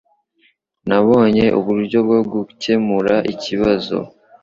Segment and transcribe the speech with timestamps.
[0.87, 3.97] Nabonye uburyo bwo gukemura ikibazo